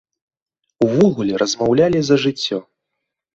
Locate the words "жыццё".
2.25-2.57